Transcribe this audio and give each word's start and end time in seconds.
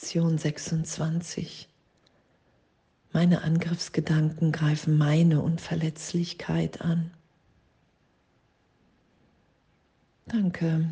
Lektion 0.00 0.38
26. 0.38 1.68
Meine 3.12 3.42
Angriffsgedanken 3.42 4.50
greifen 4.50 4.96
meine 4.96 5.42
Unverletzlichkeit 5.42 6.80
an. 6.80 7.10
Danke. 10.24 10.88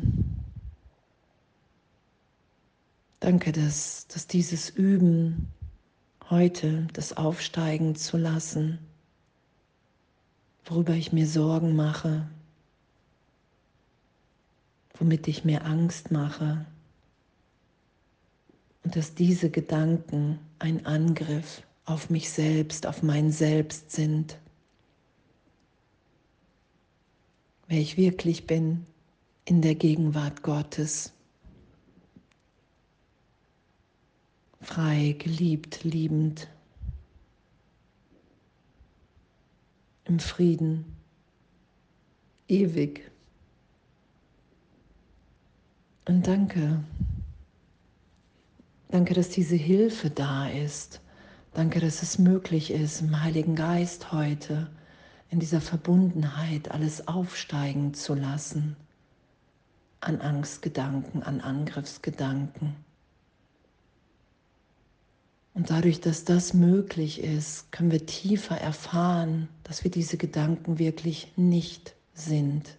Danke, 3.19 3.51
dass, 3.51 4.05
dass 4.09 4.27
dieses 4.27 4.69
Üben 4.69 5.47
heute, 6.29 6.85
das 6.93 7.17
Aufsteigen 7.17 7.95
zu 7.95 8.15
lassen, 8.15 8.77
worüber 10.65 10.93
ich 10.93 11.11
mir 11.13 11.25
Sorgen 11.25 11.75
mache, 11.75 12.29
womit 14.93 15.27
ich 15.27 15.45
mir 15.45 15.65
Angst 15.65 16.11
mache, 16.11 16.67
und 18.89 18.95
dass 18.95 19.13
diese 19.13 19.51
Gedanken 19.51 20.39
ein 20.57 20.83
Angriff 20.87 21.61
auf 21.85 22.09
mich 22.09 22.31
selbst, 22.31 22.87
auf 22.87 23.03
mein 23.03 23.31
Selbst 23.31 23.91
sind. 23.91 24.39
Wer 27.67 27.77
ich 27.77 27.97
wirklich 27.97 28.47
bin 28.47 28.87
in 29.45 29.61
der 29.61 29.75
Gegenwart 29.75 30.41
Gottes. 30.41 31.13
Frei, 34.59 35.15
geliebt, 35.19 35.83
liebend. 35.83 36.47
Im 40.05 40.17
Frieden, 40.17 40.83
ewig. 42.47 43.11
Und 46.07 46.25
danke. 46.25 46.83
Danke, 48.91 49.13
dass 49.13 49.29
diese 49.29 49.55
Hilfe 49.55 50.09
da 50.09 50.49
ist. 50.49 50.99
Danke, 51.53 51.79
dass 51.79 52.01
es 52.01 52.17
möglich 52.17 52.71
ist, 52.71 53.01
im 53.01 53.21
Heiligen 53.21 53.55
Geist 53.55 54.11
heute 54.11 54.67
in 55.29 55.39
dieser 55.39 55.61
Verbundenheit 55.61 56.71
alles 56.71 57.07
aufsteigen 57.07 57.93
zu 57.93 58.15
lassen. 58.15 58.75
An 59.99 60.21
Angstgedanken, 60.21 61.21
an 61.21 61.39
Angriffsgedanken. 61.39 62.75
Und 65.53 65.69
dadurch, 65.69 66.01
dass 66.01 66.23
das 66.23 66.55
möglich 66.55 67.21
ist, 67.21 67.71
können 67.71 67.91
wir 67.91 68.07
tiefer 68.07 68.57
erfahren, 68.57 69.49
dass 69.65 69.83
wir 69.83 69.91
diese 69.91 70.17
Gedanken 70.17 70.79
wirklich 70.79 71.31
nicht 71.35 71.95
sind. 72.15 72.78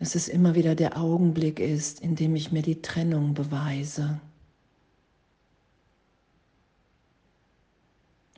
Dass 0.00 0.14
es 0.14 0.28
immer 0.28 0.54
wieder 0.54 0.74
der 0.74 0.96
Augenblick 0.96 1.60
ist, 1.60 2.00
in 2.00 2.16
dem 2.16 2.34
ich 2.34 2.50
mir 2.50 2.62
die 2.62 2.80
Trennung 2.80 3.34
beweise. 3.34 4.18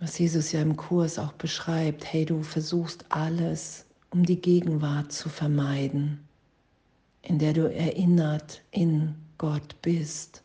Was 0.00 0.18
Jesus 0.18 0.50
ja 0.50 0.60
im 0.60 0.76
Kurs 0.76 1.20
auch 1.20 1.32
beschreibt, 1.34 2.04
hey, 2.04 2.24
du 2.24 2.42
versuchst 2.42 3.04
alles, 3.10 3.86
um 4.10 4.26
die 4.26 4.40
Gegenwart 4.40 5.12
zu 5.12 5.28
vermeiden, 5.28 6.26
in 7.22 7.38
der 7.38 7.52
du 7.52 7.72
erinnert 7.72 8.60
in 8.72 9.14
Gott 9.38 9.80
bist. 9.82 10.42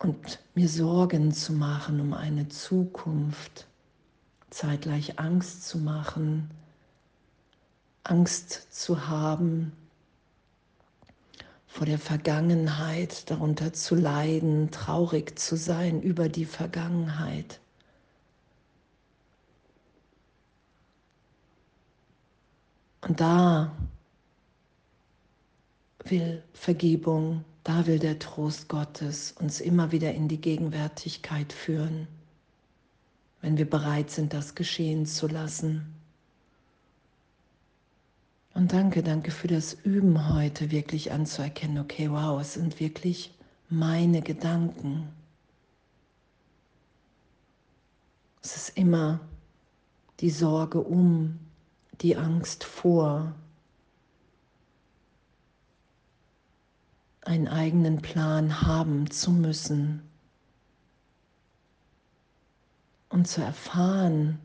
Und 0.00 0.40
mir 0.56 0.68
Sorgen 0.68 1.30
zu 1.30 1.52
machen 1.52 2.00
um 2.00 2.12
eine 2.12 2.48
Zukunft, 2.48 3.68
zeitgleich 4.50 5.20
Angst 5.20 5.68
zu 5.68 5.78
machen, 5.78 6.50
Angst 8.08 8.68
zu 8.70 9.06
haben, 9.06 9.72
vor 11.66 11.86
der 11.86 11.98
Vergangenheit, 11.98 13.30
darunter 13.30 13.72
zu 13.72 13.94
leiden, 13.94 14.70
traurig 14.70 15.38
zu 15.38 15.56
sein 15.56 16.02
über 16.02 16.28
die 16.28 16.46
Vergangenheit. 16.46 17.60
Und 23.02 23.20
da 23.20 23.76
will 26.04 26.42
Vergebung, 26.54 27.44
da 27.62 27.86
will 27.86 27.98
der 27.98 28.18
Trost 28.18 28.68
Gottes 28.68 29.32
uns 29.32 29.60
immer 29.60 29.92
wieder 29.92 30.14
in 30.14 30.28
die 30.28 30.40
Gegenwärtigkeit 30.40 31.52
führen, 31.52 32.08
wenn 33.42 33.58
wir 33.58 33.68
bereit 33.68 34.10
sind, 34.10 34.32
das 34.32 34.54
geschehen 34.54 35.04
zu 35.04 35.28
lassen. 35.28 35.97
Und 38.58 38.72
danke, 38.72 39.04
danke 39.04 39.30
für 39.30 39.46
das 39.46 39.72
Üben 39.72 40.34
heute, 40.34 40.72
wirklich 40.72 41.12
anzuerkennen, 41.12 41.78
okay, 41.78 42.10
wow, 42.10 42.40
es 42.40 42.54
sind 42.54 42.80
wirklich 42.80 43.32
meine 43.68 44.20
Gedanken. 44.20 45.12
Es 48.42 48.56
ist 48.56 48.76
immer 48.76 49.20
die 50.18 50.30
Sorge 50.30 50.80
um, 50.80 51.38
die 52.00 52.16
Angst 52.16 52.64
vor, 52.64 53.32
einen 57.20 57.46
eigenen 57.46 58.02
Plan 58.02 58.60
haben 58.62 59.08
zu 59.08 59.30
müssen 59.30 60.02
und 63.08 63.28
zu 63.28 63.40
erfahren, 63.40 64.40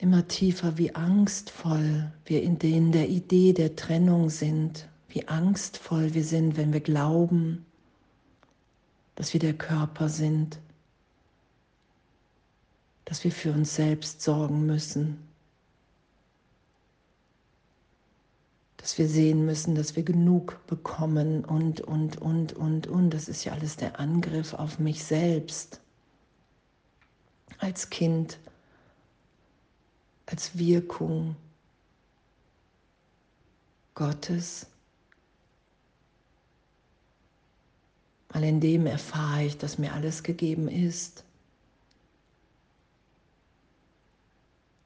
immer 0.00 0.26
tiefer, 0.26 0.78
wie 0.78 0.94
angstvoll 0.94 2.10
wir 2.24 2.42
in 2.42 2.58
denen 2.58 2.90
der 2.90 3.08
Idee 3.08 3.52
der 3.52 3.76
Trennung 3.76 4.30
sind, 4.30 4.88
wie 5.08 5.28
angstvoll 5.28 6.14
wir 6.14 6.24
sind, 6.24 6.56
wenn 6.56 6.72
wir 6.72 6.80
glauben, 6.80 7.66
dass 9.14 9.34
wir 9.34 9.40
der 9.40 9.52
Körper 9.52 10.08
sind, 10.08 10.58
dass 13.04 13.24
wir 13.24 13.32
für 13.32 13.52
uns 13.52 13.74
selbst 13.74 14.22
sorgen 14.22 14.64
müssen, 14.64 15.18
dass 18.78 18.96
wir 18.96 19.08
sehen 19.08 19.44
müssen, 19.44 19.74
dass 19.74 19.96
wir 19.96 20.02
genug 20.02 20.66
bekommen 20.66 21.44
und, 21.44 21.82
und, 21.82 22.16
und, 22.16 22.54
und, 22.54 22.86
und. 22.86 23.10
Das 23.10 23.28
ist 23.28 23.44
ja 23.44 23.52
alles 23.52 23.76
der 23.76 24.00
Angriff 24.00 24.54
auf 24.54 24.78
mich 24.78 25.04
selbst. 25.04 25.82
Als 27.58 27.90
Kind 27.90 28.38
als 30.30 30.56
Wirkung 30.56 31.36
Gottes. 33.94 34.66
Weil 38.28 38.44
in 38.44 38.60
dem 38.60 38.86
erfahre 38.86 39.44
ich, 39.44 39.58
dass 39.58 39.78
mir 39.78 39.92
alles 39.92 40.22
gegeben 40.22 40.68
ist. 40.68 41.24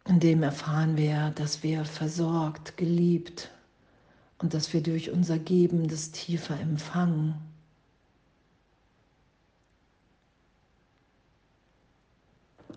In 0.06 0.20
dem 0.20 0.42
erfahren 0.42 0.96
wir, 0.96 1.30
dass 1.30 1.62
wir 1.62 1.84
versorgt, 1.84 2.76
geliebt 2.76 3.50
und 4.38 4.54
dass 4.54 4.72
wir 4.72 4.82
durch 4.82 5.10
unser 5.10 5.38
Geben 5.38 5.88
das 5.88 6.10
tiefer 6.10 6.58
empfangen. 6.58 7.34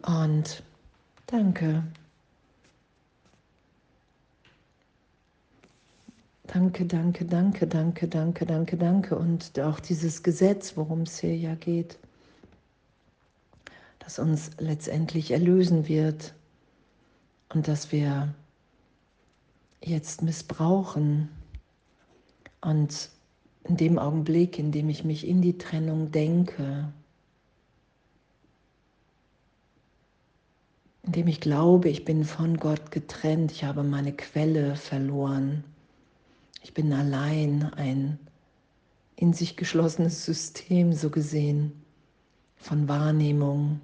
Und 0.04 0.64
danke. 1.26 1.84
Danke, 6.48 6.86
danke, 6.86 7.26
danke, 7.26 7.68
danke, 7.68 8.08
danke, 8.08 8.46
danke, 8.46 8.78
danke. 8.78 9.18
Und 9.18 9.60
auch 9.60 9.82
dieses 9.82 10.24
Gesetz, 10.24 10.78
worum 10.78 11.02
es 11.02 11.20
hier 11.20 11.36
ja 11.36 11.56
geht, 11.56 12.00
das 14.00 14.18
uns 14.18 14.52
letztendlich 14.58 15.32
erlösen 15.32 15.90
wird 15.90 16.34
und 17.54 17.68
das 17.68 17.92
wir 17.92 18.34
jetzt 19.82 20.22
missbrauchen. 20.22 21.28
Und 22.62 23.10
in 23.66 23.76
dem 23.76 24.00
Augenblick, 24.00 24.58
in 24.58 24.72
dem 24.72 24.88
ich 24.88 25.04
mich 25.04 25.28
in 25.28 25.42
die 25.42 25.58
Trennung 25.58 26.12
denke, 26.12 26.94
in 31.04 31.12
dem 31.12 31.28
ich 31.28 31.42
glaube, 31.42 31.90
ich 31.90 32.06
bin 32.06 32.24
von 32.24 32.56
Gott 32.56 32.92
getrennt, 32.92 33.52
ich 33.52 33.66
habe 33.66 33.84
meine 33.84 34.14
Quelle 34.14 34.78
verloren, 34.78 35.66
ich 36.68 36.74
bin 36.74 36.92
allein, 36.92 37.64
ein 37.76 38.20
in 39.16 39.32
sich 39.32 39.56
geschlossenes 39.56 40.26
System 40.26 40.92
so 40.92 41.10
gesehen 41.10 41.72
von 42.58 42.90
Wahrnehmung, 42.90 43.80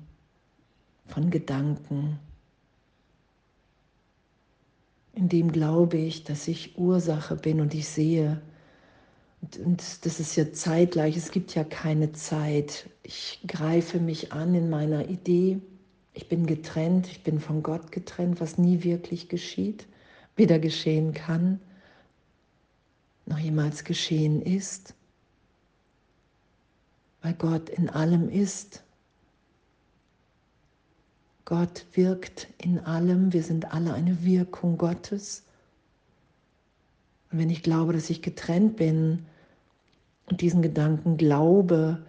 von 1.08 1.30
Gedanken. 1.30 2.20
In 5.14 5.30
dem 5.30 5.54
glaube 5.54 5.96
ich, 5.96 6.26
dass 6.26 6.50
ich 6.50 6.78
Ursache 6.78 7.38
bin 7.38 7.62
und 7.62 7.74
ich 7.74 7.88
sehe, 7.88 8.42
und, 9.40 9.60
und 9.60 10.06
das 10.06 10.20
ist 10.20 10.36
ja 10.36 10.52
zeitgleich, 10.52 11.16
es 11.16 11.32
gibt 11.32 11.56
ja 11.56 11.64
keine 11.64 12.12
Zeit. 12.12 12.90
Ich 13.04 13.40
greife 13.48 14.02
mich 14.02 14.34
an 14.34 14.56
in 14.56 14.70
meiner 14.70 15.08
Idee, 15.08 15.62
ich 16.14 16.28
bin 16.28 16.46
getrennt, 16.46 17.08
ich 17.08 17.24
bin 17.24 17.40
von 17.40 17.64
Gott 17.64 17.94
getrennt, 17.94 18.42
was 18.42 18.58
nie 18.58 18.84
wirklich 18.84 19.30
geschieht 19.30 19.88
weder 20.36 20.60
geschehen 20.60 21.14
kann, 21.14 21.60
noch 23.26 23.38
jemals 23.38 23.84
geschehen 23.84 24.42
ist, 24.42 24.94
weil 27.22 27.34
Gott 27.34 27.70
in 27.70 27.90
allem 27.90 28.30
ist. 28.30 28.84
Gott 31.46 31.86
wirkt 31.94 32.48
in 32.58 32.80
allem, 32.80 33.34
wir 33.34 33.44
sind 33.44 33.74
alle 33.74 33.94
eine 33.94 34.24
Wirkung 34.24 34.78
Gottes. 34.78 35.44
Und 37.32 37.40
wenn 37.40 37.50
ich 37.50 37.64
glaube, 37.64 37.94
dass 37.94 38.10
ich 38.10 38.22
getrennt 38.22 38.78
bin 38.78 39.26
und 40.30 40.42
diesen 40.42 40.62
Gedanken 40.62 41.18
glaube, 41.18 42.04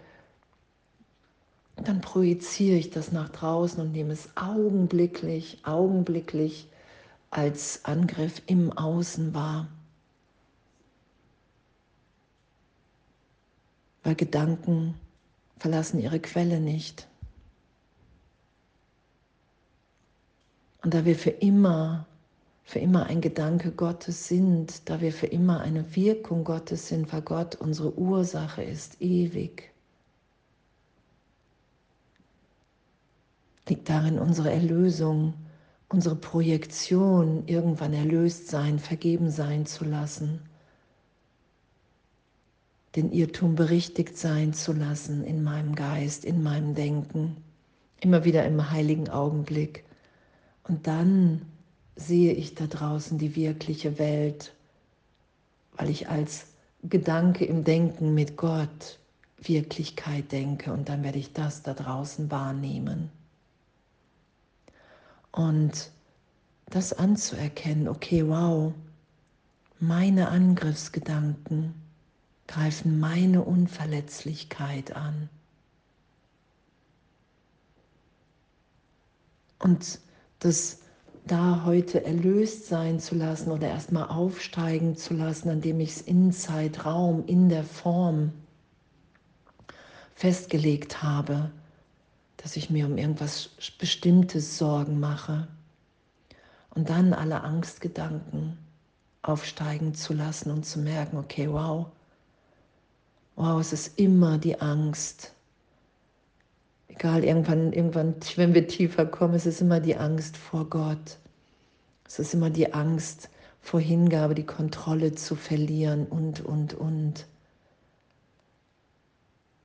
dann 1.75 1.99
projiziere 1.99 2.77
ich 2.77 2.89
das 2.89 3.11
nach 3.11 3.29
draußen 3.29 3.81
und 3.81 3.91
nehme 3.91 4.13
es 4.13 4.29
augenblicklich, 4.35 5.59
augenblicklich 5.63 6.69
als 7.29 7.83
Angriff 7.83 8.41
im 8.47 8.71
Außen 8.71 9.33
wahr. 9.33 9.67
Weil 14.05 14.15
Gedanken 14.15 14.93
verlassen 15.57 15.99
ihre 15.99 16.19
Quelle 16.19 16.59
nicht. 16.59 17.07
Und 20.83 20.93
da 20.93 21.05
wir 21.05 21.15
für 21.15 21.31
immer, 21.31 22.05
für 22.63 22.77
immer 22.77 23.07
ein 23.07 23.19
Gedanke 23.19 23.71
Gottes 23.71 24.27
sind, 24.27 24.87
da 24.87 25.01
wir 25.01 25.11
für 25.11 25.25
immer 25.25 25.61
eine 25.61 25.95
Wirkung 25.95 26.43
Gottes 26.43 26.87
sind, 26.87 27.11
weil 27.11 27.23
Gott 27.23 27.55
unsere 27.55 27.97
Ursache 27.97 28.61
ist, 28.61 29.01
ewig, 29.01 29.73
liegt 33.67 33.89
darin 33.89 34.19
unsere 34.19 34.51
Erlösung, 34.51 35.33
unsere 35.89 36.15
Projektion, 36.15 37.47
irgendwann 37.47 37.93
erlöst 37.93 38.49
sein, 38.49 38.77
vergeben 38.77 39.31
sein 39.31 39.65
zu 39.65 39.83
lassen, 39.83 40.41
den 42.95 43.11
Irrtum 43.11 43.55
berichtigt 43.55 44.17
sein 44.17 44.53
zu 44.53 44.73
lassen 44.73 45.23
in 45.23 45.43
meinem 45.43 45.75
Geist, 45.75 46.25
in 46.25 46.43
meinem 46.43 46.75
Denken, 46.75 47.37
immer 47.99 48.23
wieder 48.23 48.45
im 48.45 48.71
heiligen 48.71 49.09
Augenblick 49.09 49.83
und 50.67 50.87
dann 50.87 51.41
sehe 51.95 52.33
ich 52.33 52.55
da 52.55 52.67
draußen 52.67 53.17
die 53.17 53.35
wirkliche 53.35 53.99
Welt, 53.99 54.53
weil 55.73 55.89
ich 55.89 56.09
als 56.09 56.47
Gedanke 56.83 57.45
im 57.45 57.63
Denken 57.63 58.13
mit 58.13 58.37
Gott 58.37 58.99
Wirklichkeit 59.37 60.31
denke 60.31 60.73
und 60.73 60.89
dann 60.89 61.03
werde 61.03 61.19
ich 61.19 61.33
das 61.33 61.61
da 61.61 61.73
draußen 61.73 62.31
wahrnehmen. 62.31 63.11
Und 65.31 65.91
das 66.67 66.93
anzuerkennen, 66.93 67.87
okay, 67.87 68.27
wow, 68.27 68.73
meine 69.79 70.29
Angriffsgedanken 70.29 71.75
greifen 72.47 72.99
meine 72.99 73.43
Unverletzlichkeit 73.43 74.95
an. 74.95 75.29
Und 79.59 79.99
das 80.39 80.79
da 81.25 81.63
heute 81.65 82.05
erlöst 82.05 82.67
sein 82.67 82.99
zu 82.99 83.15
lassen 83.15 83.51
oder 83.51 83.67
erstmal 83.67 84.09
aufsteigen 84.09 84.95
zu 84.95 85.15
lassen, 85.15 85.49
indem 85.49 85.79
ich 85.79 85.89
es 85.91 86.01
in 86.01 86.31
Zeitraum, 86.31 87.25
in 87.25 87.49
der 87.49 87.63
Form 87.63 88.31
festgelegt 90.13 91.01
habe, 91.01 91.51
dass 92.37 92.55
ich 92.55 92.69
mir 92.69 92.85
um 92.85 92.97
irgendwas 92.97 93.49
Bestimmtes 93.79 94.59
Sorgen 94.59 94.99
mache 94.99 95.47
und 96.75 96.89
dann 96.89 97.13
alle 97.13 97.41
Angstgedanken 97.41 98.57
aufsteigen 99.23 99.95
zu 99.95 100.13
lassen 100.13 100.51
und 100.51 100.63
zu 100.63 100.79
merken, 100.79 101.17
okay, 101.17 101.49
wow, 101.51 101.87
wow, 103.35 103.59
es 103.59 103.73
ist 103.73 103.99
immer 103.99 104.37
die 104.37 104.59
Angst, 104.59 105.33
egal, 106.87 107.23
irgendwann, 107.23 107.73
irgendwann, 107.73 108.15
wenn 108.35 108.53
wir 108.53 108.67
tiefer 108.67 109.05
kommen, 109.05 109.33
es 109.33 109.45
ist 109.45 109.61
immer 109.61 109.79
die 109.79 109.97
Angst 109.97 110.37
vor 110.37 110.69
Gott. 110.69 111.17
Es 112.07 112.19
ist 112.19 112.33
immer 112.33 112.49
die 112.49 112.73
Angst 112.73 113.29
vor 113.61 113.79
Hingabe, 113.79 114.35
die 114.35 114.45
Kontrolle 114.45 115.13
zu 115.15 115.35
verlieren 115.35 116.05
und, 116.05 116.41
und, 116.41 116.73
und. 116.73 117.25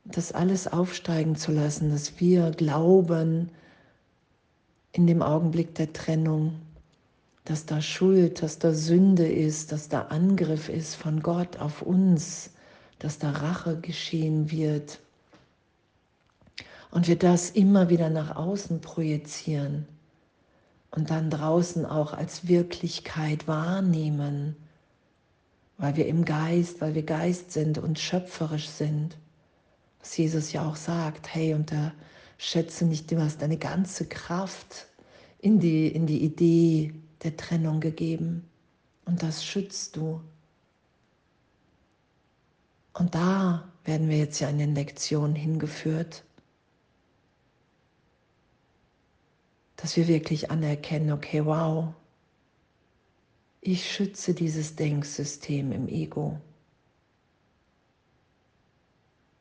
Das 0.04 0.32
alles 0.32 0.66
aufsteigen 0.66 1.36
zu 1.36 1.52
lassen, 1.52 1.90
dass 1.90 2.18
wir 2.18 2.50
glauben 2.50 3.50
in 4.92 5.06
dem 5.06 5.22
Augenblick 5.22 5.74
der 5.74 5.92
Trennung, 5.92 6.60
dass 7.44 7.66
da 7.66 7.80
Schuld, 7.80 8.42
dass 8.42 8.58
da 8.58 8.72
Sünde 8.72 9.30
ist, 9.30 9.70
dass 9.70 9.88
da 9.88 10.02
Angriff 10.02 10.68
ist 10.68 10.96
von 10.96 11.22
Gott 11.22 11.58
auf 11.58 11.82
uns, 11.82 12.50
dass 13.00 13.18
da 13.18 13.30
Rache 13.30 13.80
geschehen 13.80 14.50
wird 14.50 15.00
und 16.90 17.08
wir 17.08 17.18
das 17.18 17.50
immer 17.50 17.88
wieder 17.88 18.10
nach 18.10 18.36
außen 18.36 18.80
projizieren 18.80 19.86
und 20.90 21.10
dann 21.10 21.30
draußen 21.30 21.86
auch 21.86 22.12
als 22.12 22.46
Wirklichkeit 22.46 23.48
wahrnehmen, 23.48 24.54
weil 25.78 25.96
wir 25.96 26.06
im 26.06 26.24
Geist, 26.24 26.80
weil 26.80 26.94
wir 26.94 27.04
Geist 27.04 27.52
sind 27.52 27.78
und 27.78 27.98
schöpferisch 27.98 28.68
sind. 28.68 29.16
Was 30.00 30.16
Jesus 30.16 30.52
ja 30.52 30.68
auch 30.68 30.76
sagt, 30.76 31.34
hey, 31.34 31.54
unterschätze 31.54 32.84
nicht, 32.84 33.10
du 33.10 33.20
hast 33.20 33.40
deine 33.40 33.56
ganze 33.56 34.06
Kraft 34.06 34.86
in 35.38 35.58
die, 35.58 35.88
in 35.88 36.06
die 36.06 36.22
Idee 36.22 36.94
der 37.22 37.36
Trennung 37.36 37.80
gegeben 37.80 38.44
und 39.06 39.22
das 39.22 39.44
schützt 39.44 39.96
du. 39.96 40.20
Und 42.92 43.14
da 43.14 43.68
werden 43.84 44.08
wir 44.08 44.18
jetzt 44.18 44.40
ja 44.40 44.48
in 44.48 44.58
den 44.58 44.74
Lektionen 44.74 45.34
hingeführt 45.34 46.24
dass 49.80 49.96
wir 49.96 50.08
wirklich 50.08 50.50
anerkennen, 50.50 51.10
okay, 51.10 51.44
wow, 51.46 51.94
ich 53.62 53.90
schütze 53.90 54.34
dieses 54.34 54.76
Denksystem 54.76 55.72
im 55.72 55.88
Ego. 55.88 56.38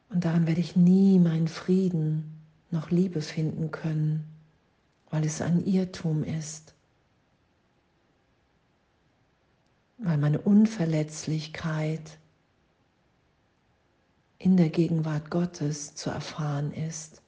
Und 0.09 0.23
daran 0.23 0.47
werde 0.47 0.61
ich 0.61 0.77
nie 0.77 1.19
meinen 1.19 1.49
Frieden 1.49 2.39
noch 2.71 2.89
Liebe 2.89 3.21
finden 3.21 3.71
können, 3.71 4.25
weil 5.09 5.25
es 5.25 5.41
ein 5.41 5.65
Irrtum 5.65 6.23
ist. 6.23 6.73
Weil 9.97 10.17
meine 10.17 10.39
Unverletzlichkeit 10.39 12.17
in 14.39 14.57
der 14.57 14.69
Gegenwart 14.69 15.29
Gottes 15.29 15.93
zu 15.93 16.09
erfahren 16.09 16.73
ist 16.73 17.21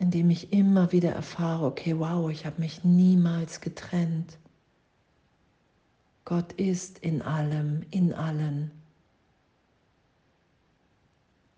indem 0.00 0.30
ich 0.30 0.50
immer 0.50 0.92
wieder 0.92 1.12
erfahre, 1.12 1.66
okay, 1.66 1.98
wow, 1.98 2.30
ich 2.30 2.46
habe 2.46 2.58
mich 2.58 2.84
niemals 2.84 3.60
getrennt. 3.60 4.38
Gott 6.24 6.54
ist 6.54 6.98
in 7.00 7.20
allem, 7.20 7.84
in 7.90 8.14
allen, 8.14 8.70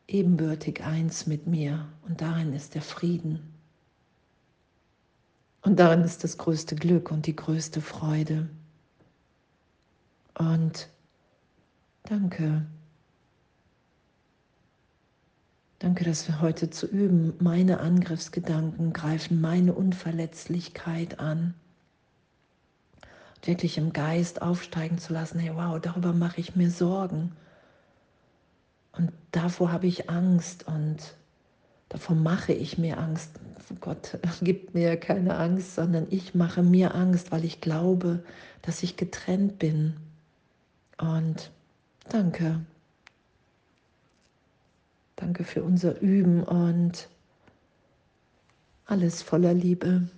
ebenbürtig 0.09 0.83
eins 0.83 1.29
mit 1.29 1.47
mir 1.47 1.88
und 2.02 2.21
darin 2.21 2.52
ist 2.52 2.75
der 2.75 2.83
Frieden. 2.83 3.49
Und 5.62 5.79
darin 5.79 6.02
ist 6.02 6.25
das 6.25 6.37
größte 6.37 6.75
Glück 6.75 7.12
und 7.12 7.26
die 7.26 7.37
größte 7.37 7.81
Freude. 7.81 8.50
Und 10.37 10.88
danke. 12.02 12.67
Danke, 15.83 16.05
dass 16.05 16.29
wir 16.29 16.41
heute 16.41 16.71
zu 16.71 16.87
üben. 16.87 17.35
Meine 17.41 17.81
Angriffsgedanken 17.81 18.93
greifen 18.93 19.41
meine 19.41 19.73
Unverletzlichkeit 19.73 21.19
an. 21.19 21.55
Und 23.35 23.49
wirklich 23.49 23.79
im 23.79 23.93
Geist 23.93 24.43
aufsteigen 24.43 24.99
zu 24.99 25.12
lassen, 25.12 25.41
hey 25.41 25.51
wow, 25.57 25.81
darüber 25.81 26.12
mache 26.12 26.41
ich 26.41 26.55
mir 26.55 26.71
Sorgen. 26.71 27.33
Und 28.93 29.11
davor 29.33 29.73
habe 29.73 29.89
ich 29.89 30.09
Angst 30.09 30.69
und 30.69 31.17
davor 31.89 32.15
mache 32.15 32.53
ich 32.53 32.79
mir 32.79 32.99
Angst. 32.99 33.41
Gott 33.81 34.21
gibt 34.41 34.75
mir 34.75 34.97
keine 34.97 35.35
Angst, 35.37 35.75
sondern 35.75 36.07
ich 36.11 36.33
mache 36.33 36.62
mir 36.62 36.95
Angst, 36.95 37.33
weil 37.33 37.45
ich 37.45 37.61
glaube, 37.61 38.23
dass 38.62 38.85
ich 38.85 38.97
getrennt 38.97 39.59
bin. 39.59 39.97
Und 40.97 41.51
danke. 42.09 42.61
Danke 45.23 45.45
für 45.45 45.62
unser 45.62 46.00
Üben 46.00 46.43
und 46.43 47.09
alles 48.87 49.23
voller 49.23 49.55
Liebe. 49.55 50.09